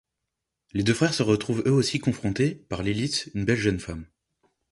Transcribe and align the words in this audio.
Les 0.73 0.81
deux 0.81 0.95
frères 0.95 1.13
se 1.13 1.21
retrouvent 1.21 1.61
eux 1.67 1.71
aussi 1.71 1.99
confrontés, 1.99 2.55
par 2.55 2.81
Lilith, 2.81 3.29
une 3.35 3.45
belle 3.45 3.59
jeune 3.59 3.79
femme. 3.79 4.07